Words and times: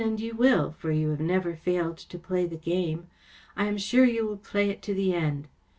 And 0.03 0.19
you 0.19 0.33
will, 0.33 0.71
for 0.79 0.91
you 0.91 1.11
have 1.11 1.19
never 1.19 1.55
failed 1.55 1.99
to 1.99 2.17
play 2.17 2.47
the 2.47 2.57
game. 2.57 3.05
I 3.55 3.65
am 3.65 3.77
sure 3.77 4.03
you 4.03 4.25
will 4.25 4.37
play 4.37 4.71
it 4.71 4.81
to 4.81 4.95
the 4.95 5.09
eftd. 5.09 5.45